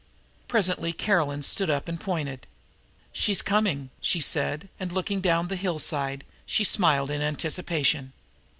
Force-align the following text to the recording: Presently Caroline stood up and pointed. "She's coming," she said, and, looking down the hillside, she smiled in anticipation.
Presently 0.47 0.93
Caroline 0.93 1.43
stood 1.43 1.69
up 1.69 1.87
and 1.87 2.01
pointed. 2.01 2.47
"She's 3.13 3.43
coming," 3.43 3.91
she 4.01 4.19
said, 4.19 4.67
and, 4.79 4.91
looking 4.91 5.21
down 5.21 5.47
the 5.47 5.55
hillside, 5.55 6.23
she 6.47 6.63
smiled 6.63 7.11
in 7.11 7.21
anticipation. 7.21 8.11